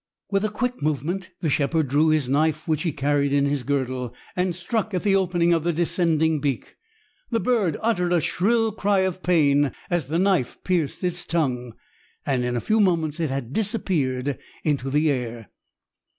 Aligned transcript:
With 0.31 0.43
a 0.43 0.49
quick 0.49 0.81
movement, 0.81 1.29
the 1.41 1.49
shepherd 1.51 1.89
drew 1.89 2.11
a 2.11 2.17
knife 2.27 2.67
which 2.67 2.81
he 2.81 2.91
carried 2.91 3.31
in 3.31 3.45
his 3.45 3.61
girdle, 3.61 4.15
and 4.35 4.55
struck 4.55 4.95
at 4.95 5.03
the 5.03 5.15
opening 5.15 5.53
of 5.53 5.63
the 5.63 5.71
descending 5.71 6.39
beak. 6.39 6.75
The 7.29 7.39
bird 7.39 7.77
uttered 7.83 8.11
a 8.11 8.19
shrill 8.19 8.71
cry 8.71 9.01
of 9.01 9.21
pain 9.21 9.71
as 9.91 10.07
the 10.07 10.17
knife 10.17 10.57
pierced 10.63 11.03
its 11.03 11.23
tongue, 11.23 11.75
and 12.25 12.43
in 12.43 12.55
a 12.55 12.59
few 12.61 12.79
moments 12.79 13.19
it 13.19 13.29
had 13.29 13.53
disappeared 13.53 14.39
in 14.63 14.79
the 14.83 15.11
air. 15.11 15.51